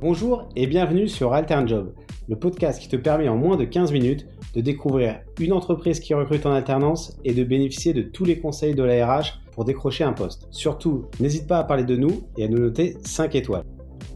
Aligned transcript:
Bonjour 0.00 0.48
et 0.56 0.66
bienvenue 0.66 1.08
sur 1.08 1.34
AlternJob, 1.34 1.94
le 2.26 2.38
podcast 2.38 2.80
qui 2.80 2.88
te 2.88 2.96
permet 2.96 3.28
en 3.28 3.36
moins 3.36 3.58
de 3.58 3.66
15 3.66 3.92
minutes 3.92 4.26
de 4.54 4.62
découvrir 4.62 5.20
une 5.38 5.52
entreprise 5.52 6.00
qui 6.00 6.14
recrute 6.14 6.46
en 6.46 6.52
alternance 6.52 7.18
et 7.22 7.34
de 7.34 7.44
bénéficier 7.44 7.92
de 7.92 8.00
tous 8.00 8.24
les 8.24 8.40
conseils 8.40 8.74
de 8.74 8.82
la 8.82 9.06
RH 9.06 9.42
pour 9.52 9.66
décrocher 9.66 10.04
un 10.04 10.14
poste. 10.14 10.48
Surtout, 10.52 11.04
n'hésite 11.20 11.46
pas 11.46 11.58
à 11.58 11.64
parler 11.64 11.84
de 11.84 11.96
nous 11.96 12.22
et 12.38 12.44
à 12.44 12.48
nous 12.48 12.60
noter 12.60 12.96
5 13.04 13.34
étoiles. 13.34 13.66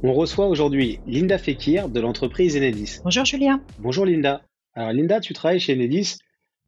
On 0.03 0.15
reçoit 0.15 0.49
aujourd'hui 0.49 1.01
Linda 1.07 1.37
Fekir 1.37 1.91
de 1.91 2.01
l'entreprise 2.01 2.57
Enedis. 2.57 3.01
Bonjour 3.05 3.27
Julien. 3.27 3.63
Bonjour 3.79 4.07
Linda. 4.07 4.41
Alors 4.73 4.93
Linda, 4.93 5.21
tu 5.21 5.35
travailles 5.35 5.61
chez 5.61 5.75
Enedis. 5.75 6.17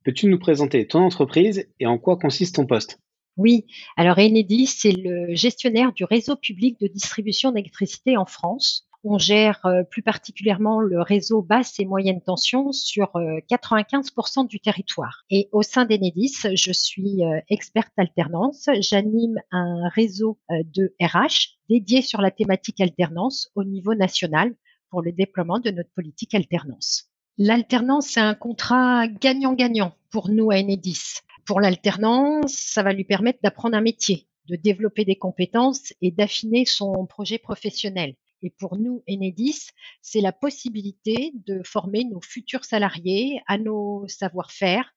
Peux-tu 0.05 0.27
nous 0.27 0.39
présenter 0.39 0.87
ton 0.87 1.01
entreprise 1.01 1.67
et 1.81 1.87
en 1.87 1.97
quoi 1.97 2.19
consiste 2.19 2.57
ton 2.57 2.67
poste? 2.67 2.99
Oui, 3.39 3.67
alors 3.97 4.19
Enedis, 4.19 4.67
c'est 4.67 4.93
le 4.93 5.35
gestionnaire 5.35 5.93
du 5.93 6.05
réseau 6.05 6.37
public 6.37 6.79
de 6.81 6.87
distribution 6.87 7.53
d'électricité 7.53 8.19
en 8.19 8.25
France. 8.25 8.86
On 9.09 9.19
gère 9.19 9.65
euh, 9.67 9.85
plus 9.85 10.03
particulièrement 10.03 10.81
le 10.81 11.01
réseau 11.01 11.41
basse 11.41 11.79
et 11.79 11.85
moyenne 11.85 12.21
tension 12.21 12.73
sur 12.73 13.13
95% 13.15 14.41
euh, 14.41 14.47
du 14.49 14.59
territoire. 14.59 15.25
Et 15.31 15.49
au 15.53 15.63
sein 15.63 15.85
d'Enedis, 15.85 16.35
je 16.55 16.73
suis 16.73 17.23
euh, 17.23 17.39
experte 17.49 17.93
alternance. 17.99 18.69
J'anime 18.81 19.37
un 19.53 19.89
réseau 19.91 20.41
de 20.51 20.93
RH 21.01 21.57
dédié 21.71 22.03
sur 22.03 22.21
la 22.21 22.33
thématique 22.33 22.81
alternance 22.81 23.49
au 23.55 23.63
niveau 23.63 23.95
national 23.95 24.53
pour 24.91 25.03
le 25.03 25.13
déploiement 25.13 25.61
de 25.61 25.71
notre 25.71 25.93
politique 25.95 26.35
alternance. 26.35 27.05
L'alternance, 27.39 28.09
c'est 28.09 28.21
un 28.21 28.35
contrat 28.35 29.07
gagnant-gagnant 29.07 29.95
pour 30.11 30.31
nous 30.31 30.51
à 30.51 30.57
Enedis. 30.57 31.21
Pour 31.45 31.61
l'alternance, 31.61 32.55
ça 32.55 32.83
va 32.83 32.93
lui 32.93 33.05
permettre 33.05 33.39
d'apprendre 33.41 33.77
un 33.77 33.83
métier, 33.83 34.27
de 34.49 34.57
développer 34.57 35.05
des 35.05 35.17
compétences 35.17 35.93
et 36.03 36.11
d'affiner 36.11 36.65
son 36.65 37.07
projet 37.07 37.39
professionnel. 37.39 38.17
Et 38.43 38.51
pour 38.51 38.77
nous, 38.77 39.03
Enedis, 39.09 39.69
c'est 40.03 40.21
la 40.21 40.33
possibilité 40.33 41.33
de 41.47 41.63
former 41.65 42.05
nos 42.05 42.21
futurs 42.21 42.65
salariés 42.65 43.41
à 43.47 43.59
nos 43.59 44.07
savoir-faire 44.09 44.93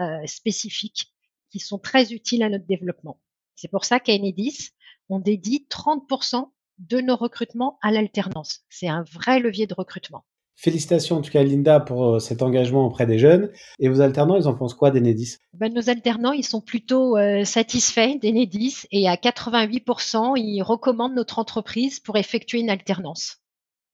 euh, 0.00 0.26
spécifiques 0.26 1.12
qui 1.50 1.58
sont 1.58 1.78
très 1.78 2.12
utiles 2.12 2.42
à 2.42 2.48
notre 2.48 2.66
développement. 2.66 3.20
C'est 3.56 3.70
pour 3.70 3.84
ça 3.84 4.00
qu'à 4.00 4.12
Enedis, 4.14 4.70
on 5.08 5.18
dédie 5.18 5.66
30% 5.70 6.50
de 6.78 7.00
nos 7.00 7.16
recrutements 7.16 7.78
à 7.82 7.92
l'alternance. 7.92 8.62
C'est 8.68 8.88
un 8.88 9.04
vrai 9.04 9.38
levier 9.38 9.66
de 9.66 9.74
recrutement. 9.74 10.24
Félicitations 10.56 11.16
en 11.16 11.20
tout 11.20 11.30
cas 11.30 11.42
Linda 11.42 11.80
pour 11.80 12.14
euh, 12.14 12.18
cet 12.20 12.42
engagement 12.42 12.86
auprès 12.86 13.06
des 13.06 13.18
jeunes. 13.18 13.50
Et 13.80 13.88
vos 13.88 14.00
alternants, 14.00 14.36
ils 14.36 14.46
en 14.46 14.54
pensent 14.54 14.74
quoi 14.74 14.90
d'Enedis 14.90 15.38
ben, 15.52 15.72
Nos 15.72 15.90
alternants, 15.90 16.32
ils 16.32 16.44
sont 16.44 16.60
plutôt 16.60 17.16
euh, 17.16 17.44
satisfaits 17.44 18.18
d'Enedis 18.20 18.86
et 18.92 19.08
à 19.08 19.16
88%, 19.16 20.34
ils 20.36 20.62
recommandent 20.62 21.14
notre 21.14 21.38
entreprise 21.38 21.98
pour 22.00 22.16
effectuer 22.16 22.60
une 22.60 22.70
alternance. 22.70 23.38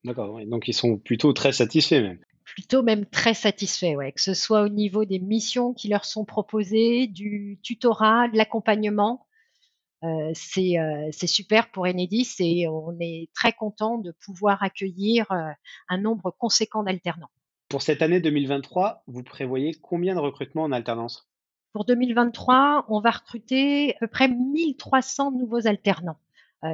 D'accord, 0.05 0.39
donc 0.47 0.69
ils 0.69 0.75
sont 0.75 0.97
plutôt 0.97 1.33
très 1.33 1.53
satisfaits 1.53 2.01
même. 2.03 2.19
Plutôt 2.45 2.83
même 2.83 3.07
très 3.07 3.35
satisfaits, 3.35 3.95
ouais, 3.97 4.13
que 4.13 4.21
ce 4.21 4.35
soit 4.35 4.63
au 4.63 4.69
niveau 4.69 5.05
des 5.05 5.19
missions 5.19 5.73
qui 5.73 5.89
leur 5.89 6.05
sont 6.05 6.25
proposées, 6.25 7.07
du 7.07 7.59
tutorat, 7.63 8.29
de 8.29 8.37
l'accompagnement. 8.37 9.27
Euh, 10.03 10.33
euh, 10.33 11.09
c'est 11.13 11.27
super 11.27 11.71
pour 11.71 11.85
Enedis 11.85 12.37
et 12.39 12.67
on 12.69 12.97
est 13.01 13.29
très 13.35 13.53
content 13.53 13.99
de 13.99 14.13
pouvoir 14.13 14.63
accueillir 14.63 15.31
euh, 15.31 15.51
un 15.89 15.99
nombre 15.99 16.35
conséquent 16.39 16.83
d'alternants. 16.83 17.31
Pour 17.69 17.83
cette 17.83 18.03
année 18.03 18.21
2023, 18.21 19.05
vous 19.07 19.23
prévoyez 19.23 19.75
combien 19.75 20.15
de 20.15 20.21
recrutements 20.21 20.63
en 20.65 20.73
alternance? 20.73 21.31
Pour 21.73 21.85
2023, 21.85 22.87
on 22.89 23.01
va 23.01 23.11
recruter 23.11 23.95
à 23.97 23.99
peu 24.01 24.07
près 24.09 24.29
1300 24.29 25.33
nouveaux 25.33 25.69
alternants. 25.69 26.19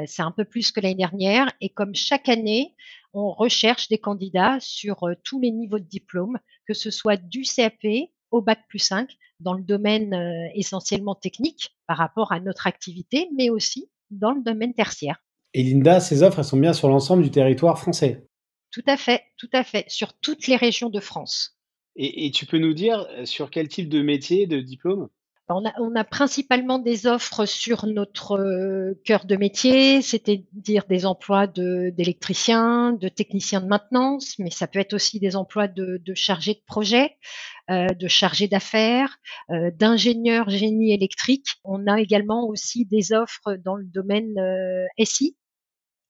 c'est 0.07 0.23
un 0.23 0.31
peu 0.31 0.47
plus 0.47 0.73
que 0.73 0.81
l'année 0.81 0.95
dernière 0.95 1.53
et 1.61 1.69
comme 1.69 1.95
chaque 1.95 2.31
année, 2.31 2.75
on 3.13 3.31
recherche 3.31 3.89
des 3.89 3.99
candidats 3.99 4.57
sur 4.59 5.07
tous 5.23 5.39
les 5.39 5.51
niveaux 5.51 5.79
de 5.79 5.85
diplôme, 5.85 6.39
que 6.67 6.73
ce 6.73 6.91
soit 6.91 7.19
du 7.19 7.43
CAP 7.43 7.87
au 8.31 8.41
bac 8.41 8.61
plus 8.69 8.79
5 8.79 9.11
dans 9.41 9.55
le 9.55 9.63
domaine 9.63 10.15
euh, 10.15 10.49
essentiellement 10.55 11.15
technique 11.15 11.77
par 11.87 11.99
rapport 11.99 12.33
à 12.33 12.41
notre 12.41 12.67
activité, 12.67 13.29
mais 13.37 13.51
aussi 13.51 13.91
dans 14.11 14.33
le 14.33 14.43
domaine 14.43 14.75
tertiaire. 14.75 15.23
Et 15.55 15.63
Linda, 15.63 16.01
ces 16.01 16.23
offres, 16.23 16.41
elles 16.41 16.45
sont 16.45 16.59
bien 16.59 16.73
sur 16.73 16.89
l'ensemble 16.89 17.23
du 17.23 17.31
territoire 17.31 17.79
français 17.79 18.27
Tout 18.71 18.85
à 18.87 18.97
fait, 18.97 19.23
tout 19.37 19.51
à 19.53 19.65
fait, 19.65 19.85
sur 19.89 20.13
toutes 20.15 20.47
les 20.47 20.57
régions 20.57 20.91
de 20.91 21.01
France. 21.01 21.59
Et, 21.97 22.27
et 22.27 22.31
tu 22.31 22.47
peux 22.47 22.59
nous 22.59 22.75
dire 22.75 23.07
euh, 23.11 23.25
sur 23.25 23.51
quel 23.51 23.69
type 23.69 23.89
de 23.89 24.03
métier, 24.03 24.47
de 24.47 24.61
diplôme? 24.61 25.09
On 25.49 25.95
a, 25.95 26.03
principalement 26.03 26.81
des 26.81 27.07
offres 27.07 27.47
sur 27.47 27.87
notre 27.87 28.33
euh, 28.33 29.01
cœur 29.05 29.27
de 29.27 29.37
métier, 29.37 30.03
c'est-à-dire 30.03 30.83
des 30.89 31.07
emplois 31.07 31.47
d'électriciens, 31.47 32.93
de, 32.93 33.09
techniciens 33.09 33.61
de 33.61 33.69
maintenance, 33.69 34.41
mais 34.41 34.51
ça 34.51 34.67
peut 34.67 34.81
être 34.81 34.95
aussi 34.95 35.21
des 35.21 35.37
emplois 35.37 35.69
de, 35.69 36.03
de 36.05 36.15
chargés 36.15 36.55
de 36.55 36.63
projet, 36.67 37.05
euh, 37.05 37.09
de 37.69 38.09
chargés 38.09 38.49
d'affaires, 38.49 39.19
euh, 39.51 39.71
d'ingénieurs 39.75 40.51
génie 40.51 40.93
électrique. 40.93 41.47
On 41.65 41.87
a 41.87 42.01
également 42.01 42.47
aussi 42.47 42.87
des 42.87 43.13
offres 43.13 43.57
dans 43.65 43.77
le 43.77 43.87
domaine 43.87 44.35
SI, 45.03 45.37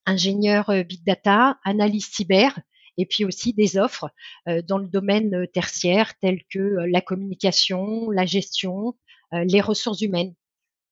ingénieur 0.05 0.71
big 0.85 1.05
data, 1.05 1.59
analyse 1.65 2.07
cyber, 2.07 2.59
et 2.99 3.07
puis 3.07 3.25
aussi 3.25 3.53
des 3.53 3.77
offres 3.77 4.11
dans 4.47 4.79
le 4.79 4.89
domaine 4.89 5.47
tertiaire 5.53 6.13
tels 6.21 6.43
que 6.51 6.87
la 6.91 7.01
communication, 7.01 8.11
la 8.11 8.25
gestion, 8.25 8.95
euh, 9.35 9.45
les 9.45 9.61
ressources 9.61 10.03
humaines. 10.03 10.35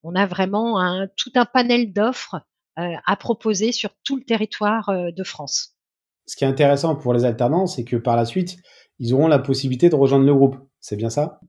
On 0.03 0.17
a 0.17 0.27
vraiment 0.27 0.81
un, 0.81 1.07
tout 1.17 1.31
un 1.37 1.45
panel 1.45 1.93
d'offres 1.93 2.41
euh, 2.79 2.95
à 3.07 3.17
proposer 3.17 3.71
sur 3.71 3.91
tout 4.03 4.17
le 4.17 4.25
territoire 4.25 4.89
euh, 4.89 5.13
de 5.13 5.23
France. 5.23 5.77
Ce 6.27 6.37
qui 6.37 6.45
est 6.45 6.49
intéressant 6.49 6.97
pour 6.97 7.15
les 7.15 7.25
alternants, 7.25 7.67
c'est 7.67 7.85
que 7.85 7.97
par 7.97 8.17
la 8.17 8.25
suite, 8.25 8.57
ils 8.99 9.15
auront 9.15 9.27
la 9.27 9.39
possibilité 9.39 9.89
de 9.89 9.95
rejoindre 9.95 10.25
le 10.25 10.35
groupe. 10.35 10.57
C'est 10.81 10.97
bien 10.97 11.11
ça? 11.11 11.41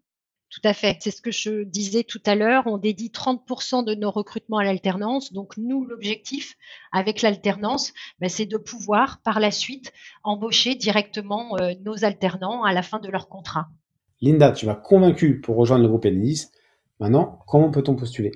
Tout 0.49 0.61
à 0.63 0.73
fait. 0.73 0.97
C'est 1.01 1.11
ce 1.11 1.21
que 1.21 1.31
je 1.31 1.63
disais 1.63 2.03
tout 2.03 2.21
à 2.25 2.35
l'heure. 2.35 2.63
On 2.65 2.77
dédie 2.77 3.09
30% 3.09 3.83
de 3.83 3.95
nos 3.95 4.11
recrutements 4.11 4.59
à 4.59 4.63
l'alternance. 4.63 5.33
Donc, 5.33 5.57
nous, 5.57 5.85
l'objectif 5.85 6.55
avec 6.91 7.21
l'alternance, 7.21 7.93
ben, 8.19 8.29
c'est 8.29 8.45
de 8.45 8.57
pouvoir, 8.57 9.21
par 9.23 9.39
la 9.39 9.51
suite, 9.51 9.91
embaucher 10.23 10.75
directement 10.75 11.57
nos 11.83 12.05
alternants 12.05 12.63
à 12.63 12.73
la 12.73 12.83
fin 12.83 12.99
de 12.99 13.09
leur 13.09 13.27
contrat. 13.27 13.67
Linda, 14.21 14.51
tu 14.51 14.65
vas 14.65 14.75
convaincu 14.75 15.41
pour 15.41 15.57
rejoindre 15.57 15.83
le 15.83 15.89
groupe 15.89 16.05
Enedis. 16.05 16.45
Maintenant, 16.99 17.39
comment 17.47 17.69
peut-on 17.69 17.95
postuler? 17.95 18.31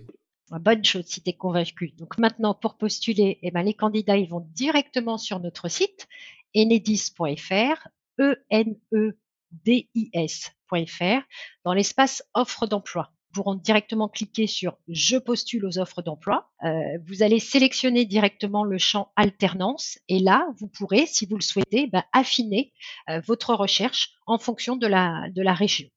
Bonne 0.51 0.83
chose 0.83 1.05
si 1.05 1.21
tu 1.21 1.29
es 1.29 1.33
convaincu. 1.33 1.93
Donc 1.97 2.17
maintenant, 2.17 2.53
pour 2.53 2.75
postuler, 2.75 3.37
eh 3.43 3.51
ben, 3.51 3.61
les 3.61 3.75
candidats 3.75 4.17
ils 4.17 4.27
vont 4.27 4.45
directement 4.55 5.17
sur 5.17 5.39
notre 5.39 5.69
site 5.69 6.07
enedis.fr, 6.55 7.87
e 8.19 8.35
n 8.49 8.75
e 8.93 9.17
d 9.51 9.89
i 9.95 10.09
s.fr, 10.13 11.21
dans 11.65 11.73
l'espace 11.73 12.23
offre 12.33 12.67
d'emploi. 12.67 13.11
Pourront 13.33 13.55
directement 13.55 14.09
cliquer 14.09 14.47
sur 14.47 14.77
Je 14.87 15.17
postule 15.17 15.65
aux 15.65 15.77
offres 15.77 16.01
d'emploi. 16.01 16.49
Euh, 16.63 16.97
vous 17.07 17.21
allez 17.21 17.39
sélectionner 17.39 18.05
directement 18.05 18.63
le 18.63 18.79
champ 18.79 19.11
alternance 19.15 19.99
et 20.07 20.19
là, 20.19 20.47
vous 20.57 20.67
pourrez, 20.67 21.05
si 21.05 21.27
vous 21.27 21.35
le 21.35 21.41
souhaitez, 21.41 21.87
ben, 21.87 22.03
affiner 22.11 22.73
euh, 23.09 23.21
votre 23.21 23.53
recherche 23.53 24.13
en 24.25 24.39
fonction 24.39 24.77
de 24.77 24.87
la, 24.87 25.29
de 25.29 25.43
la 25.43 25.53
région. 25.53 25.89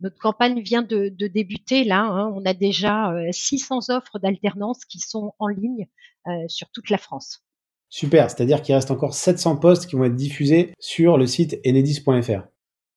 Notre 0.00 0.18
campagne 0.18 0.60
vient 0.60 0.82
de, 0.82 1.08
débuter 1.08 1.84
là. 1.84 2.02
Hein. 2.02 2.32
On 2.34 2.44
a 2.44 2.52
déjà 2.52 3.14
600 3.30 3.90
euh, 3.90 3.96
offres 3.96 4.18
d'alternance 4.18 4.84
qui 4.84 4.98
sont 4.98 5.34
en 5.38 5.48
ligne 5.48 5.88
euh, 6.26 6.32
sur 6.48 6.70
toute 6.70 6.90
la 6.90 6.98
France. 6.98 7.44
Super, 7.94 8.28
c'est-à-dire 8.28 8.60
qu'il 8.60 8.74
reste 8.74 8.90
encore 8.90 9.14
700 9.14 9.58
postes 9.58 9.86
qui 9.86 9.94
vont 9.94 10.02
être 10.02 10.16
diffusés 10.16 10.72
sur 10.80 11.16
le 11.16 11.28
site 11.28 11.60
enedis.fr. 11.64 12.42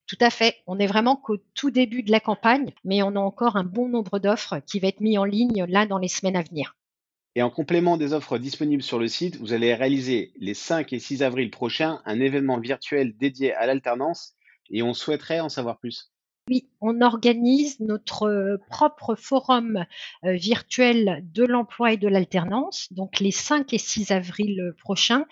Tout 0.08 0.18
à 0.20 0.32
fait. 0.32 0.56
On 0.66 0.80
est 0.80 0.88
vraiment 0.88 1.16
qu'au 1.16 1.38
tout 1.54 1.70
début 1.70 2.02
de 2.02 2.10
la 2.10 2.20
campagne, 2.20 2.72
mais 2.84 3.04
on 3.04 3.16
a 3.16 3.20
encore 3.20 3.58
un 3.58 3.64
bon 3.64 3.90
nombre 3.90 4.18
d'offres 4.18 4.56
qui 4.66 4.80
va 4.80 4.88
être 4.88 5.00
mis 5.00 5.20
en 5.20 5.24
ligne 5.24 5.66
là 5.66 5.86
dans 5.86 6.00
les 6.00 6.08
semaines 6.08 6.36
à 6.36 6.42
venir. 6.42 6.76
Et 7.36 7.44
en 7.44 7.52
complément 7.52 7.98
des 7.98 8.12
offres 8.12 8.40
disponibles 8.40 8.82
sur 8.82 8.98
le 8.98 9.08
site, 9.08 9.36
vous 9.36 9.54
allez 9.54 9.76
réaliser 9.76 10.32
les 10.40 10.56
5 10.56 10.92
et 10.92 10.98
6 10.98 11.22
avril 11.22 11.52
prochains 11.52 12.02
un 12.06 12.20
événement 12.20 12.60
virtuel 12.60 13.16
dédié 13.16 13.54
à 13.54 13.68
l'alternance 13.68 14.34
et 14.72 14.82
on 14.82 14.96
souhaiterait 14.96 15.42
en 15.42 15.50
savoir 15.50 15.78
plus. 15.78 16.12
Oui, 16.50 16.70
on 16.80 17.02
organise 17.02 17.82
notre 17.82 18.24
euh, 18.24 18.58
propre 18.70 19.16
forum 19.16 19.86
euh, 20.24 20.32
virtuel 20.32 21.26
de 21.34 21.44
l'emploi 21.44 21.92
et 21.92 21.98
de 21.98 22.08
l'alternance, 22.08 22.88
donc 22.92 23.20
les 23.20 23.32
5 23.32 23.74
et 23.74 23.78
6 23.78 24.12
avril 24.12 24.62
euh, 24.62 24.74
prochains. 24.80 25.26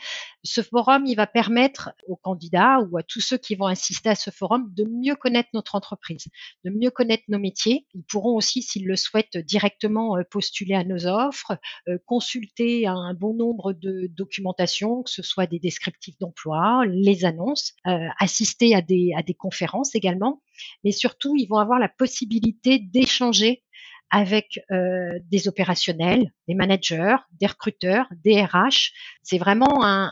Ce 0.44 0.62
forum, 0.62 1.06
il 1.06 1.16
va 1.16 1.26
permettre 1.26 1.92
aux 2.10 2.18
candidats 2.18 2.80
ou 2.82 2.98
à 2.98 3.04
tous 3.04 3.22
ceux 3.22 3.38
qui 3.38 3.56
vont 3.56 3.66
assister 3.66 4.10
à 4.10 4.16
ce 4.16 4.30
forum 4.30 4.70
de 4.76 4.84
mieux 4.84 5.16
connaître 5.16 5.48
notre 5.54 5.76
entreprise, 5.76 6.26
de 6.66 6.70
mieux 6.70 6.92
connaître 6.92 7.24
nos 7.30 7.40
métiers. 7.40 7.88
Ils 7.94 8.04
pourront 8.04 8.36
aussi, 8.36 8.62
s'ils 8.62 8.86
le 8.86 8.98
souhaitent, 8.98 9.38
directement 9.38 10.18
postuler 10.30 10.76
à 10.76 10.84
nos 10.84 11.08
offres, 11.08 11.58
consulter 12.06 12.88
un 12.88 13.14
bon 13.14 13.34
nombre 13.34 13.74
de 13.74 14.08
documentations, 14.08 15.04
que 15.04 15.10
ce 15.10 15.24
soit 15.24 15.48
des 15.48 15.60
descriptifs 15.60 16.20
d'emploi, 16.20 16.84
les 16.88 17.26
annonces, 17.26 17.74
assister 18.20 18.76
à 18.76 18.82
des, 18.82 19.14
à 19.16 19.24
des 19.24 19.34
conférences 19.34 19.96
également. 19.96 20.42
Mais 20.84 20.92
surtout, 20.92 21.36
ils 21.38 21.48
vont 21.48 21.58
avoir 21.58 21.80
la 21.80 21.90
possibilité 21.90 22.80
d'échanger 22.80 23.64
avec 24.12 24.60
euh, 24.72 25.20
des 25.30 25.48
opérationnels, 25.48 26.32
des 26.48 26.54
managers, 26.54 27.18
des 27.40 27.48
recruteurs, 27.48 28.08
des 28.24 28.44
RH. 28.44 28.92
C'est 29.24 29.38
vraiment 29.38 29.84
un, 29.84 30.12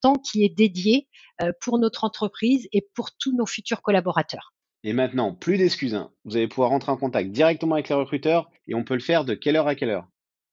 temps 0.00 0.16
qui 0.16 0.44
est 0.44 0.54
dédié 0.54 1.08
euh, 1.40 1.52
pour 1.60 1.78
notre 1.78 2.04
entreprise 2.04 2.68
et 2.72 2.86
pour 2.94 3.16
tous 3.16 3.34
nos 3.34 3.46
futurs 3.46 3.82
collaborateurs. 3.82 4.52
Et 4.84 4.92
maintenant, 4.92 5.34
plus 5.34 5.58
d'excuses. 5.58 5.94
Hein. 5.94 6.10
Vous 6.24 6.36
allez 6.36 6.48
pouvoir 6.48 6.70
rentrer 6.70 6.92
en 6.92 6.96
contact 6.96 7.30
directement 7.30 7.74
avec 7.74 7.88
les 7.88 7.94
recruteurs 7.94 8.50
et 8.66 8.74
on 8.74 8.84
peut 8.84 8.94
le 8.94 9.00
faire 9.00 9.24
de 9.24 9.34
quelle 9.34 9.56
heure 9.56 9.68
à 9.68 9.74
quelle 9.74 9.90
heure? 9.90 10.06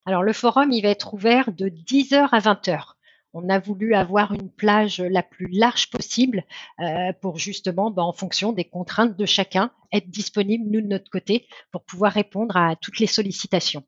Alors 0.06 0.24
le 0.24 0.34
forum, 0.34 0.72
il 0.72 0.82
va 0.82 0.90
être 0.90 1.14
ouvert 1.14 1.52
de 1.52 1.68
10h 1.68 2.30
à 2.32 2.40
20h 2.40 2.95
on 3.36 3.50
a 3.50 3.60
voulu 3.60 3.94
avoir 3.94 4.32
une 4.32 4.50
plage 4.50 5.02
la 5.02 5.22
plus 5.22 5.48
large 5.52 5.90
possible 5.90 6.46
euh, 6.80 7.12
pour 7.22 7.38
justement, 7.38 7.92
bah, 7.92 8.04
en 8.04 8.14
fonction 8.14 8.54
des 8.54 8.64
contraintes 8.64 9.18
de 9.18 9.26
chacun, 9.26 9.72
être 9.92 10.10
disponible, 10.10 10.64
nous, 10.70 10.80
de 10.80 10.88
notre 10.88 11.12
côté, 11.12 11.46
pour 11.72 11.84
pouvoir 11.84 12.14
répondre 12.14 12.56
à 12.56 12.78
toutes 12.78 13.00
les 13.00 13.08
sollicitations. 13.08 13.84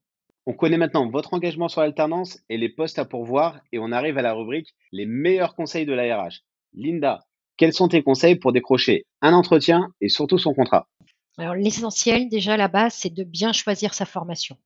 On 0.46 0.54
connaît 0.54 0.78
maintenant 0.78 1.10
votre 1.10 1.34
engagement 1.34 1.70
sur 1.70 1.82
l'alternance 1.82 2.40
et 2.50 2.58
les 2.58 2.70
postes 2.70 3.00
à 3.00 3.06
pourvoir 3.06 3.60
et 3.72 3.80
on 3.80 3.92
arrive 3.94 4.18
à 4.18 4.22
la 4.22 4.34
rubrique 4.34 4.76
les 4.92 5.06
meilleurs 5.06 5.56
conseils 5.56 5.86
de 5.86 5.94
la 5.94 6.18
RH. 6.18 6.42
Linda, 6.74 7.22
quels 7.56 7.74
sont 7.74 7.88
tes 7.88 8.04
conseils 8.04 8.36
pour 8.36 8.52
décrocher 8.52 9.06
un 9.22 9.34
entretien 9.34 9.94
et 10.02 10.10
surtout 10.10 10.38
son 10.38 10.54
contrat? 10.54 10.88
Alors 11.38 11.56
l'essentiel 11.56 12.30
déjà 12.30 12.58
là-bas, 12.58 12.90
c'est 12.90 13.14
de 13.14 13.24
bien 13.24 13.54
choisir 13.54 13.94
sa 13.94 14.06
formation 14.06 14.58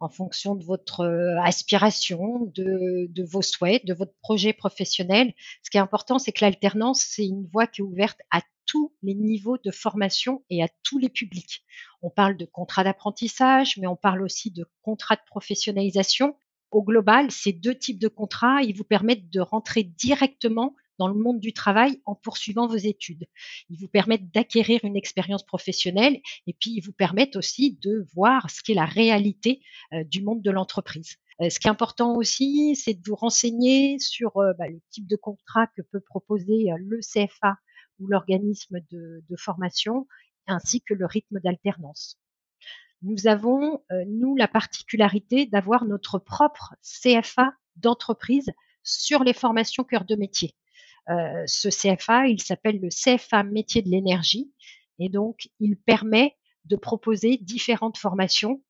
en 0.00 0.08
fonction 0.08 0.54
de 0.54 0.64
votre 0.64 1.00
euh, 1.00 1.38
aspiration, 1.42 2.50
de, 2.54 3.06
de, 3.10 3.22
vos 3.22 3.42
souhaits, 3.42 3.84
de 3.84 3.94
votre 3.94 4.14
projet 4.22 4.52
professionnel. 4.52 5.32
Ce 5.62 5.70
qui 5.70 5.76
est 5.76 5.80
important, 5.80 6.18
c'est 6.18 6.32
que 6.32 6.44
l'alternance, 6.44 7.04
c'est 7.06 7.26
une 7.26 7.46
voie 7.52 7.66
qui 7.66 7.82
est 7.82 7.84
ouverte 7.84 8.18
à 8.30 8.40
tous 8.66 8.92
les 9.02 9.14
niveaux 9.14 9.58
de 9.58 9.70
formation 9.70 10.42
et 10.48 10.62
à 10.62 10.68
tous 10.82 10.98
les 10.98 11.08
publics. 11.08 11.62
On 12.02 12.10
parle 12.10 12.36
de 12.36 12.46
contrat 12.46 12.84
d'apprentissage, 12.84 13.76
mais 13.76 13.86
on 13.86 13.96
parle 13.96 14.22
aussi 14.22 14.50
de 14.50 14.64
contrat 14.82 15.16
de 15.16 15.22
professionnalisation. 15.26 16.34
Au 16.70 16.82
global, 16.82 17.30
ces 17.30 17.52
deux 17.52 17.74
types 17.74 17.98
de 17.98 18.08
contrats, 18.08 18.62
ils 18.62 18.76
vous 18.76 18.84
permettent 18.84 19.28
de 19.28 19.40
rentrer 19.40 19.82
directement 19.82 20.76
dans 21.00 21.08
le 21.08 21.14
monde 21.14 21.40
du 21.40 21.54
travail 21.54 21.98
en 22.04 22.14
poursuivant 22.14 22.66
vos 22.66 22.76
études. 22.76 23.26
Ils 23.70 23.78
vous 23.78 23.88
permettent 23.88 24.30
d'acquérir 24.32 24.80
une 24.84 24.96
expérience 24.96 25.42
professionnelle 25.44 26.20
et 26.46 26.52
puis 26.52 26.72
ils 26.72 26.82
vous 26.82 26.92
permettent 26.92 27.36
aussi 27.36 27.78
de 27.80 28.04
voir 28.14 28.50
ce 28.50 28.62
qu'est 28.62 28.74
la 28.74 28.84
réalité 28.84 29.62
euh, 29.94 30.04
du 30.04 30.22
monde 30.22 30.42
de 30.42 30.50
l'entreprise. 30.50 31.16
Euh, 31.40 31.48
ce 31.48 31.58
qui 31.58 31.68
est 31.68 31.70
important 31.70 32.16
aussi, 32.16 32.76
c'est 32.76 32.92
de 32.92 33.00
vous 33.06 33.14
renseigner 33.14 33.98
sur 33.98 34.36
euh, 34.36 34.52
bah, 34.58 34.68
le 34.68 34.78
type 34.90 35.06
de 35.06 35.16
contrat 35.16 35.68
que 35.68 35.80
peut 35.80 36.00
proposer 36.00 36.66
le 36.78 37.00
CFA 37.00 37.56
ou 37.98 38.06
l'organisme 38.06 38.80
de, 38.90 39.24
de, 39.26 39.36
formation, 39.36 40.06
ainsi 40.46 40.82
que 40.82 40.92
le 40.92 41.06
rythme 41.06 41.40
d'alternance. 41.40 42.20
Nous 43.00 43.26
avons, 43.26 43.82
nous, 44.06 44.36
la 44.36 44.48
particularité 44.48 45.46
d'avoir 45.46 45.86
notre 45.86 46.18
propre 46.18 46.74
CFA 46.82 47.54
d'entreprise 47.76 48.50
sur 48.82 49.24
les 49.24 49.32
formations 49.32 49.84
cœur 49.84 50.04
de 50.04 50.16
métier. 50.16 50.54
Euh, 51.08 51.44
ce 51.46 51.68
CFA, 51.68 52.28
il 52.28 52.40
s'appelle 52.40 52.80
le 52.80 52.88
CFA 52.88 53.42
métier 53.42 53.82
de 53.82 53.88
l'énergie 53.88 54.52
et 54.98 55.08
donc 55.08 55.48
il 55.58 55.76
permet 55.76 56.36
de 56.66 56.76
proposer 56.76 57.38
différentes 57.38 57.98
formations 57.98 58.62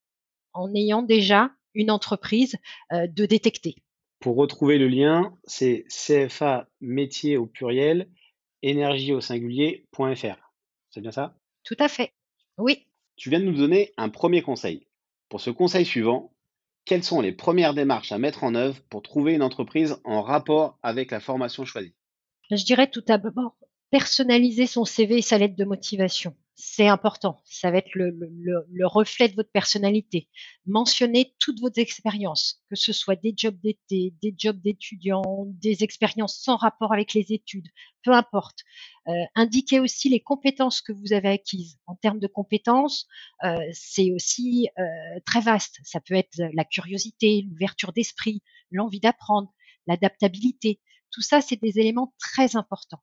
en 0.52 0.74
ayant 0.74 1.02
déjà 1.02 1.50
une 1.74 1.90
entreprise 1.90 2.56
euh, 2.92 3.06
de 3.06 3.26
détecter. 3.26 3.76
Pour 4.20 4.36
retrouver 4.36 4.78
le 4.78 4.88
lien, 4.88 5.36
c'est 5.44 5.84
CFA 5.88 6.68
métier 6.80 7.36
au 7.36 7.46
pluriel, 7.46 8.10
énergie 8.62 9.12
au 9.12 9.20
singulier.fr. 9.20 10.52
C'est 10.90 11.00
bien 11.00 11.12
ça? 11.12 11.36
Tout 11.64 11.76
à 11.78 11.88
fait. 11.88 12.12
Oui. 12.58 12.86
Tu 13.16 13.30
viens 13.30 13.40
de 13.40 13.44
nous 13.44 13.56
donner 13.56 13.92
un 13.96 14.08
premier 14.08 14.42
conseil. 14.42 14.86
Pour 15.28 15.40
ce 15.40 15.50
conseil 15.50 15.84
suivant, 15.84 16.32
quelles 16.84 17.04
sont 17.04 17.20
les 17.20 17.32
premières 17.32 17.74
démarches 17.74 18.12
à 18.12 18.18
mettre 18.18 18.44
en 18.44 18.54
œuvre 18.54 18.80
pour 18.90 19.02
trouver 19.02 19.34
une 19.34 19.42
entreprise 19.42 20.00
en 20.04 20.22
rapport 20.22 20.78
avec 20.82 21.10
la 21.10 21.20
formation 21.20 21.64
choisie? 21.64 21.94
Je 22.56 22.64
dirais 22.64 22.90
tout 22.90 23.02
d'abord 23.02 23.56
personnaliser 23.90 24.66
son 24.66 24.84
CV 24.84 25.18
et 25.18 25.22
sa 25.22 25.38
lettre 25.38 25.56
de 25.56 25.64
motivation. 25.64 26.36
C'est 26.54 26.88
important. 26.88 27.40
Ça 27.46 27.70
va 27.70 27.78
être 27.78 27.94
le, 27.94 28.10
le, 28.10 28.86
reflet 28.86 29.28
de 29.28 29.34
votre 29.34 29.50
personnalité. 29.50 30.28
Mentionnez 30.66 31.34
toutes 31.38 31.58
vos 31.58 31.70
expériences, 31.74 32.62
que 32.68 32.76
ce 32.76 32.92
soit 32.92 33.16
des 33.16 33.32
jobs 33.34 33.58
d'été, 33.62 34.12
des 34.22 34.34
jobs 34.36 34.60
d'étudiants, 34.60 35.46
des 35.46 35.82
expériences 35.82 36.38
sans 36.38 36.56
rapport 36.56 36.92
avec 36.92 37.14
les 37.14 37.32
études, 37.32 37.68
peu 38.04 38.12
importe. 38.12 38.58
Euh, 39.08 39.12
indiquez 39.34 39.80
aussi 39.80 40.10
les 40.10 40.20
compétences 40.20 40.82
que 40.82 40.92
vous 40.92 41.14
avez 41.14 41.30
acquises. 41.30 41.78
En 41.86 41.94
termes 41.94 42.20
de 42.20 42.26
compétences, 42.26 43.06
euh, 43.42 43.56
c'est 43.72 44.12
aussi 44.12 44.68
euh, 44.78 44.82
très 45.24 45.40
vaste. 45.40 45.80
Ça 45.82 45.98
peut 46.00 46.14
être 46.14 46.38
la 46.52 46.64
curiosité, 46.64 47.46
l'ouverture 47.48 47.94
d'esprit, 47.94 48.42
l'envie 48.70 49.00
d'apprendre, 49.00 49.50
l'adaptabilité. 49.86 50.78
Tout 51.10 51.22
ça, 51.22 51.40
c'est 51.40 51.60
des 51.60 51.78
éléments 51.78 52.14
très 52.18 52.56
importants. 52.56 53.02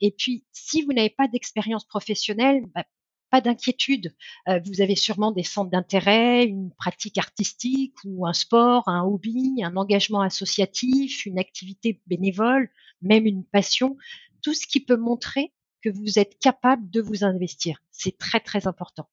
Et 0.00 0.12
puis, 0.12 0.44
si 0.52 0.82
vous 0.82 0.92
n'avez 0.92 1.10
pas 1.10 1.28
d'expérience 1.28 1.84
professionnelle, 1.84 2.64
bah, 2.74 2.84
pas 3.30 3.40
d'inquiétude. 3.40 4.14
Euh, 4.48 4.60
vous 4.64 4.80
avez 4.80 4.96
sûrement 4.96 5.30
des 5.30 5.44
centres 5.44 5.70
d'intérêt, 5.70 6.44
une 6.44 6.72
pratique 6.74 7.16
artistique 7.16 7.94
ou 8.04 8.26
un 8.26 8.32
sport, 8.32 8.88
un 8.88 9.04
hobby, 9.04 9.62
un 9.62 9.76
engagement 9.76 10.20
associatif, 10.20 11.24
une 11.26 11.38
activité 11.38 12.00
bénévole, 12.06 12.70
même 13.02 13.26
une 13.26 13.44
passion. 13.44 13.96
Tout 14.42 14.54
ce 14.54 14.66
qui 14.66 14.80
peut 14.80 14.96
montrer 14.96 15.52
que 15.82 15.90
vous 15.90 16.18
êtes 16.18 16.38
capable 16.38 16.90
de 16.90 17.00
vous 17.00 17.24
investir. 17.24 17.78
C'est 17.90 18.18
très, 18.18 18.40
très 18.40 18.66
important. 18.66 19.08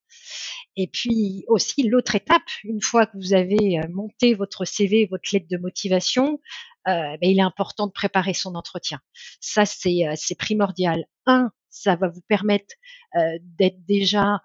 Et 0.75 0.87
puis 0.87 1.45
aussi, 1.47 1.83
l'autre 1.83 2.15
étape, 2.15 2.43
une 2.63 2.81
fois 2.81 3.05
que 3.05 3.17
vous 3.17 3.33
avez 3.33 3.79
euh, 3.79 3.87
monté 3.89 4.33
votre 4.33 4.65
CV, 4.65 5.07
votre 5.09 5.29
lettre 5.31 5.47
de 5.49 5.57
motivation, 5.57 6.41
ben, 6.87 7.17
il 7.21 7.39
est 7.39 7.43
important 7.43 7.87
de 7.87 7.91
préparer 7.91 8.33
son 8.33 8.55
entretien. 8.55 8.99
Ça, 9.39 9.65
c'est 9.65 10.07
euh, 10.07 10.35
primordial. 10.37 11.05
Un, 11.25 11.51
ça 11.69 11.95
va 11.95 12.07
vous 12.07 12.21
permettre 12.21 12.73
euh, 13.15 13.37
d'être 13.41 13.85
déjà 13.85 14.41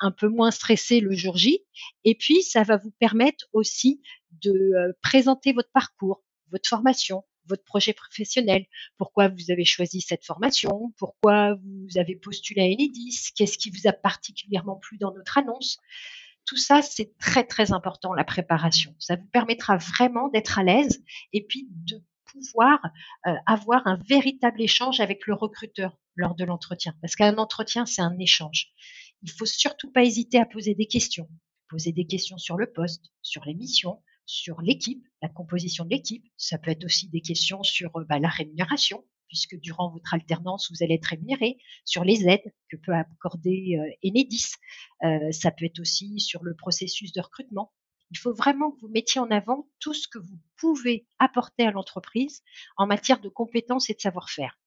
un 0.00 0.12
peu 0.12 0.28
moins 0.28 0.50
stressé 0.50 1.00
le 1.00 1.12
jour 1.12 1.36
J. 1.36 1.62
Et 2.04 2.14
puis, 2.14 2.42
ça 2.42 2.62
va 2.62 2.78
vous 2.78 2.90
permettre 2.92 3.44
aussi 3.52 4.00
de 4.30 4.96
présenter 5.02 5.52
votre 5.52 5.70
parcours, 5.72 6.24
votre 6.50 6.66
formation, 6.66 7.22
votre 7.48 7.64
projet 7.64 7.92
professionnel, 7.92 8.66
pourquoi 8.98 9.28
vous 9.28 9.50
avez 9.50 9.64
choisi 9.64 10.00
cette 10.00 10.24
formation, 10.24 10.92
pourquoi 10.98 11.54
vous 11.54 11.98
avez 11.98 12.16
postulé 12.16 12.62
à 12.62 12.64
Enedis, 12.64 13.30
qu'est-ce 13.34 13.58
qui 13.58 13.70
vous 13.70 13.86
a 13.86 13.92
particulièrement 13.92 14.76
plu 14.76 14.98
dans 14.98 15.12
notre 15.12 15.38
annonce? 15.38 15.78
Tout 16.46 16.56
ça, 16.56 16.80
c'est 16.80 17.16
très, 17.18 17.44
très 17.44 17.72
important, 17.72 18.14
la 18.14 18.24
préparation. 18.24 18.94
Ça 18.98 19.16
vous 19.16 19.26
permettra 19.26 19.76
vraiment 19.76 20.28
d'être 20.28 20.58
à 20.58 20.62
l'aise 20.62 21.02
et 21.32 21.44
puis 21.44 21.68
de 21.70 22.02
pouvoir 22.24 22.80
euh, 23.26 23.34
avoir 23.46 23.86
un 23.86 23.98
véritable 24.08 24.62
échange 24.62 25.00
avec 25.00 25.26
le 25.26 25.34
recruteur 25.34 25.98
lors 26.14 26.34
de 26.34 26.44
l'entretien. 26.44 26.94
Parce 27.00 27.16
qu'un 27.16 27.36
entretien, 27.38 27.84
c'est 27.84 28.02
un 28.02 28.18
échange. 28.18 28.68
Il 29.22 29.30
faut 29.30 29.46
surtout 29.46 29.90
pas 29.90 30.04
hésiter 30.04 30.38
à 30.38 30.46
poser 30.46 30.74
des 30.74 30.86
questions. 30.86 31.28
Poser 31.68 31.92
des 31.92 32.06
questions 32.06 32.38
sur 32.38 32.56
le 32.56 32.72
poste, 32.72 33.06
sur 33.22 33.44
les 33.44 33.54
missions, 33.54 34.00
sur 34.24 34.60
l'équipe, 34.60 35.04
la 35.22 35.28
composition 35.28 35.84
de 35.84 35.90
l'équipe. 35.90 36.24
Ça 36.36 36.58
peut 36.58 36.70
être 36.70 36.84
aussi 36.84 37.08
des 37.08 37.22
questions 37.22 37.62
sur 37.64 37.90
euh, 37.96 38.04
bah, 38.08 38.20
la 38.20 38.28
rémunération 38.28 39.04
puisque 39.28 39.58
durant 39.60 39.90
votre 39.90 40.14
alternance, 40.14 40.70
vous 40.70 40.82
allez 40.82 40.94
être 40.94 41.06
rémunéré, 41.06 41.58
sur 41.84 42.04
les 42.04 42.26
aides 42.28 42.52
que 42.70 42.76
peut 42.76 42.94
accorder 42.94 43.78
euh, 43.78 44.08
Enedis. 44.08 44.52
Euh, 45.04 45.30
ça 45.32 45.50
peut 45.50 45.64
être 45.64 45.80
aussi 45.80 46.20
sur 46.20 46.42
le 46.42 46.54
processus 46.54 47.12
de 47.12 47.20
recrutement. 47.20 47.72
Il 48.10 48.18
faut 48.18 48.32
vraiment 48.32 48.70
que 48.70 48.80
vous 48.80 48.88
mettiez 48.88 49.20
en 49.20 49.30
avant 49.30 49.68
tout 49.80 49.94
ce 49.94 50.06
que 50.06 50.18
vous 50.18 50.38
pouvez 50.56 51.06
apporter 51.18 51.64
à 51.64 51.72
l'entreprise 51.72 52.42
en 52.76 52.86
matière 52.86 53.20
de 53.20 53.28
compétences 53.28 53.90
et 53.90 53.94
de 53.94 54.00
savoir-faire. 54.00 54.58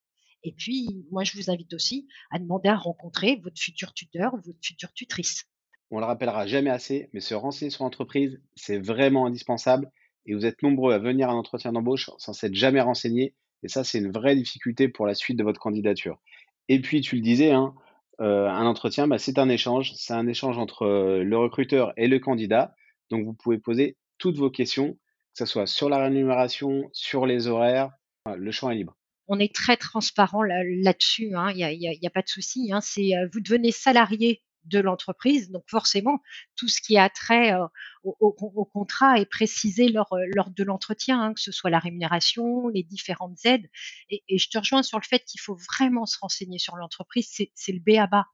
Et 0.43 0.53
puis, 0.53 1.05
moi, 1.11 1.23
je 1.23 1.37
vous 1.37 1.49
invite 1.49 1.73
aussi 1.73 2.07
à 2.31 2.39
demander 2.39 2.69
à 2.69 2.75
rencontrer 2.75 3.37
votre 3.43 3.59
futur 3.59 3.93
tuteur 3.93 4.33
ou 4.33 4.37
votre 4.37 4.59
future 4.61 4.93
tutrice. 4.93 5.45
On 5.91 5.99
le 5.99 6.05
rappellera 6.05 6.47
jamais 6.47 6.69
assez, 6.69 7.09
mais 7.13 7.19
se 7.19 7.33
renseigner 7.33 7.71
sur 7.71 7.83
l'entreprise, 7.83 8.39
c'est 8.55 8.77
vraiment 8.77 9.25
indispensable. 9.25 9.91
Et 10.25 10.35
vous 10.35 10.45
êtes 10.45 10.61
nombreux 10.61 10.93
à 10.93 10.99
venir 10.99 11.29
à 11.29 11.33
un 11.33 11.35
entretien 11.35 11.71
d'embauche 11.71 12.11
sans 12.17 12.33
s'être 12.33 12.53
jamais 12.53 12.81
renseigné 12.81 13.35
et 13.63 13.67
ça, 13.67 13.83
c'est 13.83 13.99
une 13.99 14.11
vraie 14.11 14.35
difficulté 14.35 14.87
pour 14.87 15.05
la 15.05 15.15
suite 15.15 15.37
de 15.37 15.43
votre 15.43 15.59
candidature. 15.59 16.19
Et 16.67 16.81
puis, 16.81 17.01
tu 17.01 17.15
le 17.15 17.21
disais, 17.21 17.51
hein, 17.51 17.73
euh, 18.21 18.47
un 18.47 18.65
entretien, 18.65 19.07
bah, 19.07 19.17
c'est 19.17 19.39
un 19.39 19.49
échange. 19.49 19.93
C'est 19.95 20.13
un 20.13 20.27
échange 20.27 20.57
entre 20.57 20.83
euh, 20.83 21.23
le 21.23 21.37
recruteur 21.37 21.93
et 21.97 22.07
le 22.07 22.19
candidat. 22.19 22.73
Donc, 23.09 23.25
vous 23.25 23.33
pouvez 23.33 23.57
poser 23.57 23.97
toutes 24.17 24.37
vos 24.37 24.49
questions, 24.49 24.93
que 24.93 24.99
ce 25.39 25.45
soit 25.45 25.67
sur 25.67 25.89
la 25.89 25.97
rémunération, 25.97 26.89
sur 26.93 27.25
les 27.25 27.47
horaires. 27.47 27.91
le 28.25 28.51
champ 28.51 28.69
est 28.69 28.75
libre. 28.75 28.95
On 29.31 29.39
est 29.39 29.53
très 29.53 29.77
transparent 29.77 30.41
là-dessus. 30.41 31.35
Hein. 31.35 31.51
Il 31.51 31.77
n'y 31.77 32.07
a, 32.07 32.09
pas 32.09 32.23
de 32.23 32.27
souci. 32.27 32.71
Hein. 32.73 32.79
Euh, 32.97 33.29
vous 33.31 33.39
devenez 33.39 33.71
salarié 33.71 34.41
de 34.69 34.79
l'entreprise. 34.79 35.51
Donc 35.51 35.63
forcément, 35.67 36.21
tout 36.55 36.67
ce 36.67 36.81
qui 36.81 36.97
a 36.97 37.09
trait 37.09 37.53
euh, 37.53 37.65
au, 38.03 38.31
contrat 38.65 39.19
est 39.19 39.25
précisé 39.25 39.89
lors, 39.89 40.13
euh, 40.13 40.25
lors 40.35 40.49
de 40.49 40.63
l'entretien, 40.63 41.21
hein, 41.21 41.33
que 41.33 41.41
ce 41.41 41.51
soit 41.51 41.69
la 41.69 41.79
rémunération, 41.79 42.67
les 42.69 42.83
différentes 42.83 43.45
aides. 43.45 43.69
Et, 44.09 44.23
je 44.37 44.49
te 44.49 44.57
rejoins 44.57 44.83
sur 44.83 44.99
le 44.99 45.05
fait 45.05 45.23
qu'il 45.25 45.41
faut 45.41 45.55
vraiment 45.55 46.05
se 46.05 46.17
renseigner 46.19 46.59
sur 46.59 46.75
l'entreprise. 46.75 47.29
C'est 47.53 47.71
le 47.71 47.79
B 47.79 47.97
à 47.97 48.07
bas. 48.07 48.25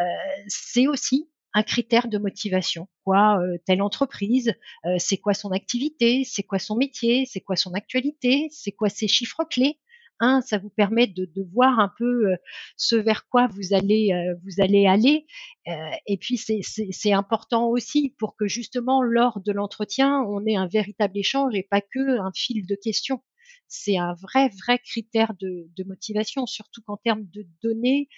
Euh, 0.00 0.04
c'est 0.48 0.86
aussi 0.86 1.30
un 1.52 1.64
critère 1.64 2.06
de 2.06 2.18
motivation. 2.18 2.88
Quoi, 3.04 3.40
telle 3.66 3.82
entreprise, 3.82 4.54
c'est 4.98 5.16
quoi 5.16 5.34
son 5.34 5.50
activité, 5.50 6.22
c'est 6.24 6.44
quoi 6.44 6.60
son 6.60 6.76
métier, 6.76 7.26
c'est 7.26 7.40
quoi 7.40 7.56
son 7.56 7.74
actualité, 7.74 8.46
c'est 8.52 8.70
quoi 8.70 8.88
ses 8.88 9.08
chiffres 9.08 9.42
clés? 9.50 9.80
Un, 10.20 10.40
ça 10.40 10.58
vous 10.58 10.70
permet 10.70 11.06
de, 11.06 11.28
voir 11.52 11.78
un 11.80 11.92
peu 11.98 12.32
euh, 12.32 12.36
ce 12.76 12.96
vers 12.96 13.26
quoi 13.28 13.48
vous 13.48 13.74
allez 13.74 14.12
euh, 14.12 14.34
vous 14.44 14.62
allez 14.62 14.86
aller. 14.86 15.26
Euh, 15.68 15.72
et 16.06 16.16
puis 16.18 16.36
c'est 16.38 17.12
important 17.12 17.68
aussi 17.68 18.14
pour 18.18 18.36
que 18.36 18.46
justement 18.46 19.02
lors 19.02 19.40
de 19.40 19.52
l'entretien, 19.52 20.22
on 20.28 20.44
ait 20.46 20.56
un 20.56 20.68
véritable 20.68 21.18
échange 21.18 21.54
et 21.54 21.62
pas 21.62 21.80
que 21.80 22.20
un 22.20 22.30
fil 22.34 22.66
de 22.66 22.74
questions. 22.74 23.22
C'est 23.68 23.96
un 23.96 24.14
vrai 24.14 24.50
vrai 24.64 24.78
critère 24.78 25.34
de, 25.40 25.68
de 25.76 25.84
motivation, 25.84 26.46
surtout 26.46 26.82
qu'en 26.82 26.96
termes 26.96 27.26
de 27.32 27.46
données, 27.62 28.08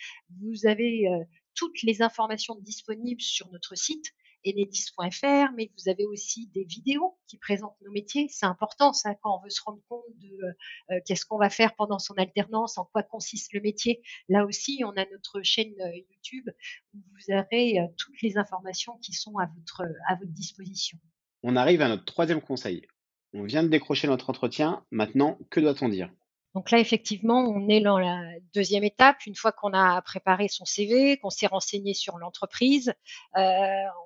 vous 0.41 0.67
avez 0.67 1.07
toutes 1.55 1.83
les 1.83 2.03
informations 2.03 2.57
disponibles 2.61 3.21
sur 3.21 3.51
notre 3.51 3.77
site 3.77 4.13
enedis.fr, 4.45 5.53
mais 5.57 5.71
vous 5.79 5.89
avez 5.89 6.05
aussi 6.07 6.49
des 6.55 6.65
vidéos 6.65 7.19
qui 7.27 7.39
présentent 7.39 7.77
nos 7.85 7.91
métiers. 7.91 8.29
C'est 8.31 8.47
important, 8.47 8.93
ça, 8.93 9.15
quand 9.15 9.39
on 9.39 9.43
veut 9.43 9.51
se 9.51 9.63
rendre 9.65 9.81
compte 9.89 10.05
de 10.19 10.95
euh, 10.95 11.01
qu'est-ce 11.07 11.25
qu'on 11.25 11.39
va 11.39 11.51
faire 11.51 11.75
pendant 11.75 11.99
son 11.99 12.15
alternance, 12.15 12.79
en 12.79 12.85
quoi 12.85 13.03
consiste 13.03 13.53
le 13.53 13.61
métier. 13.61 14.03
Là 14.29 14.45
aussi, 14.45 14.83
on 14.85 14.91
a 14.91 15.05
notre 15.11 15.43
chaîne 15.43 15.75
euh, 15.81 15.97
YouTube 16.11 16.49
où 16.95 16.99
vous 16.99 17.35
aurez 17.35 17.79
euh, 17.79 17.87
toutes 17.97 18.21
les 18.23 18.37
informations 18.37 18.99
qui 18.99 19.13
sont 19.13 19.39
à 19.39 19.47
votre, 19.55 19.83
à 20.09 20.17
votre 20.17 20.33
disposition. 20.33 20.99
On 21.43 21.57
arrive 21.57 21.83
à 21.83 21.89
notre 21.89 22.05
troisième 22.05 22.41
conseil. 22.41 22.87
On 23.33 23.45
vient 23.45 23.63
de 23.63 23.69
décrocher 23.69 24.07
notre 24.09 24.31
entretien. 24.31 24.85
Maintenant, 24.91 25.39
que 25.51 25.61
doit-on 25.61 25.89
dire? 25.89 26.11
Donc 26.55 26.71
là, 26.71 26.79
effectivement, 26.79 27.41
on 27.49 27.69
est 27.69 27.81
dans 27.81 27.99
la 27.99 28.21
deuxième 28.55 28.85
étape. 28.85 29.25
Une 29.27 29.35
fois 29.35 29.53
qu'on 29.53 29.73
a 29.73 30.03
préparé 30.03 30.49
son 30.49 30.67
CV, 30.67 31.17
qu'on 31.17 31.31
s'est 31.31 31.47
renseigné 31.47 31.95
sur 31.95 32.19
l'entreprise, 32.19 32.93
euh, 33.39 33.41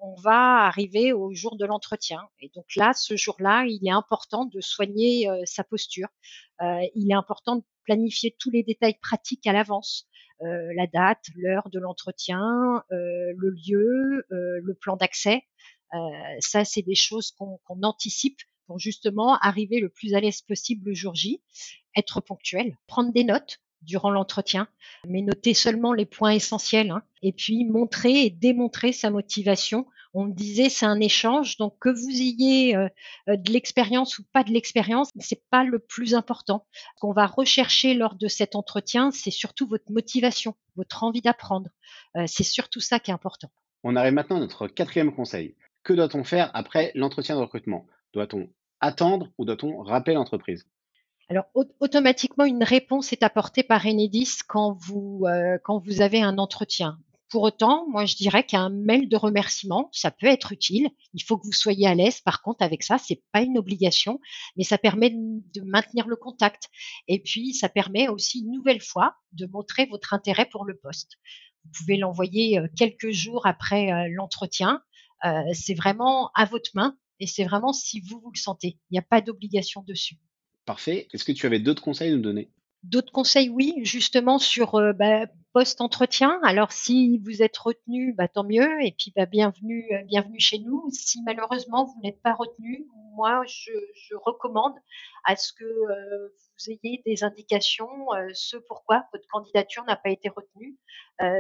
on 0.00 0.14
va 0.20 0.66
arriver 0.66 1.12
au 1.12 1.34
jour 1.34 1.56
de 1.56 1.64
l'entretien. 1.64 2.20
Et 2.40 2.50
donc 2.54 2.66
là, 2.76 2.92
ce 2.94 3.16
jour-là, 3.16 3.64
il 3.66 3.84
est 3.86 3.90
important 3.90 4.44
de 4.44 4.60
soigner 4.60 5.28
euh, 5.28 5.42
sa 5.44 5.64
posture. 5.64 6.08
Euh, 6.62 6.82
il 6.94 7.10
est 7.10 7.14
important 7.14 7.56
de 7.56 7.64
planifier 7.84 8.36
tous 8.38 8.50
les 8.50 8.62
détails 8.62 8.98
pratiques 9.00 9.46
à 9.46 9.52
l'avance. 9.52 10.08
la 10.40 10.86
date, 10.86 11.24
l'heure 11.34 11.68
de 11.70 11.78
l'entretien, 11.80 12.84
le 12.90 13.50
lieu, 13.50 14.26
le 14.28 14.74
plan 14.74 14.96
d'accès. 14.96 15.42
ça, 16.40 16.64
c'est 16.64 16.82
des 16.82 16.96
choses 16.96 17.30
qu'on 17.38 17.82
anticipe 17.82 18.40
pour 18.66 18.78
justement 18.78 19.38
arriver 19.38 19.80
le 19.80 19.88
plus 19.88 20.14
à 20.14 20.20
l'aise 20.20 20.42
possible 20.42 20.86
le 20.86 20.94
jour 20.94 21.14
J, 21.14 21.40
être 21.96 22.20
ponctuel, 22.20 22.76
prendre 22.86 23.12
des 23.12 23.24
notes 23.24 23.60
durant 23.82 24.10
l'entretien, 24.10 24.68
mais 25.06 25.22
noter 25.22 25.54
seulement 25.54 25.92
les 25.92 26.06
points 26.06 26.32
essentiels, 26.32 26.90
hein, 26.90 27.02
et 27.22 27.32
puis 27.32 27.64
montrer 27.64 28.24
et 28.24 28.30
démontrer 28.30 28.92
sa 28.92 29.10
motivation. 29.10 29.86
On 30.12 30.26
disait 30.26 30.68
c'est 30.68 30.86
un 30.86 31.00
échange, 31.00 31.56
donc 31.56 31.78
que 31.78 31.90
vous 31.90 32.08
ayez 32.08 32.74
euh, 32.74 32.88
euh, 33.28 33.36
de 33.36 33.52
l'expérience 33.52 34.18
ou 34.18 34.24
pas 34.32 34.44
de 34.44 34.50
l'expérience, 34.50 35.10
c'est 35.18 35.42
pas 35.50 35.62
le 35.62 35.78
plus 35.78 36.14
important. 36.14 36.66
Ce 36.72 37.00
qu'on 37.00 37.12
va 37.12 37.26
rechercher 37.26 37.94
lors 37.94 38.14
de 38.14 38.28
cet 38.28 38.56
entretien, 38.56 39.10
c'est 39.10 39.30
surtout 39.30 39.66
votre 39.66 39.90
motivation, 39.90 40.54
votre 40.74 41.04
envie 41.04 41.20
d'apprendre. 41.20 41.68
Euh, 42.16 42.24
c'est 42.26 42.44
surtout 42.44 42.80
ça 42.80 42.98
qui 42.98 43.10
est 43.10 43.14
important. 43.14 43.48
On 43.84 43.94
arrive 43.94 44.14
maintenant 44.14 44.36
à 44.36 44.40
notre 44.40 44.68
quatrième 44.68 45.14
conseil. 45.14 45.54
Que 45.84 45.92
doit-on 45.92 46.24
faire 46.24 46.50
après 46.54 46.92
l'entretien 46.94 47.36
de 47.36 47.40
recrutement? 47.40 47.86
Doit-on 48.14 48.48
attendre 48.80 49.28
ou 49.38 49.44
doit-on 49.44 49.82
rappeler 49.82 50.14
l'entreprise? 50.14 50.66
Alors 51.28 51.46
automatiquement, 51.80 52.44
une 52.44 52.62
réponse 52.62 53.12
est 53.12 53.24
apportée 53.24 53.64
par 53.64 53.84
Enedis 53.84 54.38
quand 54.46 54.76
vous 54.78 55.24
euh, 55.26 55.58
quand 55.64 55.78
vous 55.78 56.00
avez 56.00 56.22
un 56.22 56.38
entretien. 56.38 56.98
Pour 57.28 57.42
autant, 57.42 57.88
moi 57.88 58.04
je 58.04 58.14
dirais 58.14 58.44
qu'un 58.44 58.70
mail 58.70 59.08
de 59.08 59.16
remerciement, 59.16 59.88
ça 59.92 60.12
peut 60.12 60.28
être 60.28 60.52
utile. 60.52 60.88
Il 61.14 61.24
faut 61.24 61.36
que 61.36 61.44
vous 61.44 61.52
soyez 61.52 61.88
à 61.88 61.96
l'aise. 61.96 62.20
Par 62.20 62.42
contre, 62.42 62.62
avec 62.62 62.84
ça, 62.84 62.98
c'est 62.98 63.24
pas 63.32 63.42
une 63.42 63.58
obligation, 63.58 64.20
mais 64.56 64.62
ça 64.62 64.78
permet 64.78 65.10
de 65.10 65.62
maintenir 65.62 66.06
le 66.06 66.14
contact. 66.14 66.68
Et 67.08 67.20
puis, 67.20 67.54
ça 67.54 67.68
permet 67.68 68.06
aussi 68.06 68.42
une 68.42 68.52
nouvelle 68.52 68.80
fois 68.80 69.16
de 69.32 69.46
montrer 69.46 69.86
votre 69.86 70.14
intérêt 70.14 70.46
pour 70.46 70.64
le 70.64 70.76
poste. 70.76 71.16
Vous 71.64 71.70
pouvez 71.72 71.96
l'envoyer 71.96 72.60
euh, 72.60 72.68
quelques 72.76 73.10
jours 73.10 73.46
après 73.46 73.92
euh, 73.92 74.08
l'entretien. 74.12 74.80
c'est 75.54 75.74
vraiment 75.74 76.30
à 76.36 76.44
votre 76.44 76.70
main 76.74 76.96
et 77.20 77.26
c'est 77.26 77.44
vraiment 77.44 77.72
si 77.72 78.00
vous 78.00 78.20
vous 78.20 78.30
le 78.32 78.38
sentez. 78.38 78.78
Il 78.90 78.94
n'y 78.94 78.98
a 78.98 79.02
pas 79.02 79.20
d'obligation 79.20 79.82
dessus. 79.82 80.16
Parfait. 80.64 81.08
Est-ce 81.12 81.24
que 81.24 81.32
tu 81.32 81.46
avais 81.46 81.60
d'autres 81.60 81.82
conseils 81.82 82.12
à 82.12 82.16
nous 82.16 82.22
donner? 82.22 82.50
D'autres 82.82 83.12
conseils, 83.12 83.48
oui, 83.48 83.74
justement 83.82 84.38
sur 84.38 84.76
euh, 84.76 84.92
bah, 84.92 85.26
post-entretien. 85.52 86.38
Alors, 86.44 86.70
si 86.70 87.18
vous 87.18 87.42
êtes 87.42 87.56
retenu, 87.56 88.12
bah, 88.12 88.28
tant 88.28 88.44
mieux. 88.44 88.84
Et 88.84 88.92
puis, 88.96 89.12
bah, 89.16 89.26
bienvenue, 89.26 89.88
euh, 89.92 90.02
bienvenue 90.04 90.38
chez 90.38 90.58
nous. 90.58 90.88
Si 90.92 91.20
malheureusement 91.22 91.84
vous 91.84 92.00
n'êtes 92.02 92.20
pas 92.22 92.34
retenu, 92.34 92.86
moi, 93.14 93.42
je, 93.46 94.14
recommande 94.24 94.74
à 95.24 95.36
ce 95.36 95.52
que 95.52 95.64
euh, 95.64 96.28
vous 96.58 96.70
ayez 96.70 97.02
des 97.04 97.24
indications, 97.24 97.88
ce 98.32 98.56
pourquoi 98.56 99.04
votre 99.12 99.26
candidature 99.28 99.84
n'a 99.84 99.96
pas 99.96 100.10
été 100.10 100.28
retenue. 100.28 100.78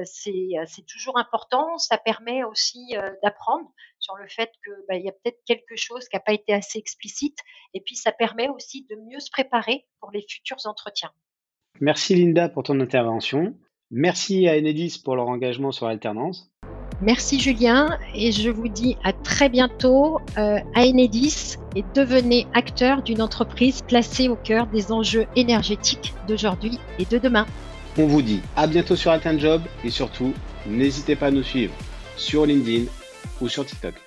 c'est 0.04 0.86
toujours 0.86 1.18
important. 1.18 1.78
Ça 1.78 1.96
permet 1.96 2.44
aussi 2.44 2.94
d'apprendre 3.22 3.72
sur 4.06 4.16
le 4.16 4.28
fait 4.28 4.50
qu'il 4.64 5.04
y 5.04 5.08
a 5.08 5.12
peut-être 5.12 5.40
quelque 5.46 5.74
chose 5.74 6.08
qui 6.08 6.16
n'a 6.16 6.20
pas 6.20 6.32
été 6.32 6.52
assez 6.52 6.78
explicite. 6.78 7.38
Et 7.74 7.80
puis, 7.80 7.96
ça 7.96 8.12
permet 8.12 8.48
aussi 8.48 8.86
de 8.88 8.96
mieux 9.10 9.18
se 9.18 9.30
préparer 9.30 9.84
pour 10.00 10.12
les 10.12 10.24
futurs 10.28 10.64
entretiens. 10.64 11.10
Merci 11.80 12.14
Linda 12.14 12.48
pour 12.48 12.62
ton 12.62 12.80
intervention. 12.80 13.56
Merci 13.90 14.48
à 14.48 14.56
Enedis 14.56 15.00
pour 15.04 15.16
leur 15.16 15.26
engagement 15.26 15.72
sur 15.72 15.86
l'alternance. 15.88 16.50
Merci 17.02 17.38
Julien 17.40 17.98
et 18.14 18.32
je 18.32 18.48
vous 18.48 18.68
dis 18.68 18.96
à 19.04 19.12
très 19.12 19.50
bientôt 19.50 20.18
euh, 20.38 20.58
à 20.74 20.86
Enedis 20.86 21.56
et 21.74 21.84
devenez 21.94 22.46
acteur 22.54 23.02
d'une 23.02 23.20
entreprise 23.20 23.82
placée 23.82 24.28
au 24.28 24.36
cœur 24.36 24.66
des 24.68 24.92
enjeux 24.92 25.26
énergétiques 25.36 26.14
d'aujourd'hui 26.26 26.78
et 26.98 27.04
de 27.04 27.18
demain. 27.18 27.46
On 27.98 28.06
vous 28.06 28.22
dit 28.22 28.40
à 28.56 28.66
bientôt 28.66 28.96
sur 28.96 29.12
Job 29.38 29.62
et 29.84 29.90
surtout 29.90 30.32
n'hésitez 30.66 31.16
pas 31.16 31.26
à 31.26 31.30
nous 31.30 31.42
suivre 31.42 31.74
sur 32.16 32.46
LinkedIn 32.46 32.86
ou 33.40 33.48
sur 33.48 33.66
TikTok. 33.66 34.05